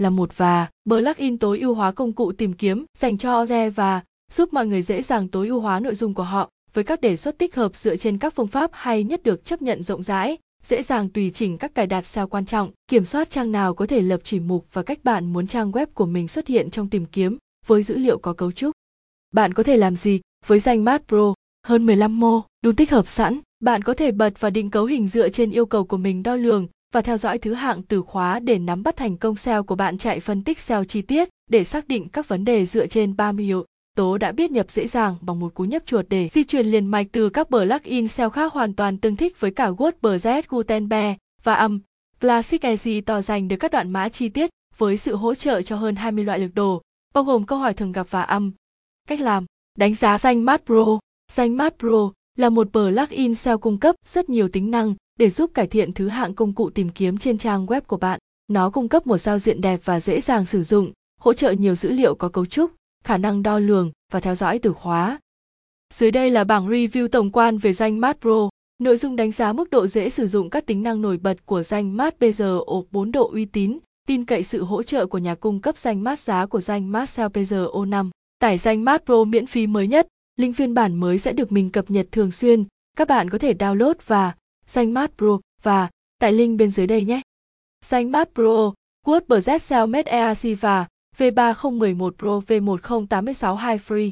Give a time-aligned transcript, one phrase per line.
[0.00, 0.66] là một và.
[0.88, 4.00] Plugin tối ưu hóa công cụ tìm kiếm dành cho OZE và
[4.32, 6.50] giúp mọi người dễ dàng tối ưu hóa nội dung của họ.
[6.74, 9.62] Với các đề xuất tích hợp dựa trên các phương pháp hay nhất được chấp
[9.62, 13.30] nhận rộng rãi, dễ dàng tùy chỉnh các cài đặt sao quan trọng, kiểm soát
[13.30, 16.28] trang nào có thể lập chỉ mục và cách bạn muốn trang web của mình
[16.28, 17.36] xuất hiện trong tìm kiếm
[17.66, 18.72] với dữ liệu có cấu trúc.
[19.34, 21.34] Bạn có thể làm gì với danh Mát Pro?
[21.66, 25.08] Hơn 15 mô, đủ tích hợp sẵn, bạn có thể bật và định cấu hình
[25.08, 28.38] dựa trên yêu cầu của mình đo lường và theo dõi thứ hạng từ khóa
[28.38, 31.64] để nắm bắt thành công SEO của bạn chạy phân tích SEO chi tiết để
[31.64, 33.64] xác định các vấn đề dựa trên 30 yếu
[33.96, 36.86] tố đã biết nhập dễ dàng bằng một cú nhấp chuột để di chuyển liền
[36.86, 41.54] mạch từ các plugin SEO khác hoàn toàn tương thích với cả WordPress, Gutenberg và
[41.54, 41.80] âm.
[42.20, 45.96] Classic Editor dành được các đoạn mã chi tiết với sự hỗ trợ cho hơn
[45.96, 46.82] 20 loại lược đồ,
[47.14, 48.52] bao gồm câu hỏi thường gặp và âm.
[49.08, 49.46] Cách làm
[49.78, 50.98] Đánh giá danh Mát Pro
[51.32, 55.50] Danh Mát Pro là một plugin SEO cung cấp rất nhiều tính năng để giúp
[55.54, 58.18] cải thiện thứ hạng công cụ tìm kiếm trên trang web của bạn.
[58.48, 61.74] Nó cung cấp một giao diện đẹp và dễ dàng sử dụng, hỗ trợ nhiều
[61.74, 62.70] dữ liệu có cấu trúc,
[63.04, 65.18] khả năng đo lường và theo dõi từ khóa.
[65.94, 68.48] Dưới đây là bảng review tổng quan về danh Mát Pro.
[68.78, 71.62] Nội dung đánh giá mức độ dễ sử dụng các tính năng nổi bật của
[71.62, 75.60] danh Mát PGO 4 độ uy tín, tin cậy sự hỗ trợ của nhà cung
[75.60, 78.10] cấp danh mát giá của danh mát SEO PGO 5.
[78.38, 81.70] Tải danh mát Pro miễn phí mới nhất, link phiên bản mới sẽ được mình
[81.70, 82.64] cập nhật thường xuyên.
[82.96, 84.32] Các bạn có thể download và
[84.70, 87.20] danh mát Pro và tại link bên dưới đây nhé.
[87.84, 88.72] Danh mát Pro,
[89.06, 90.86] WordPress SEO Med EAC và
[91.18, 94.10] V3011 Pro V10862 Free.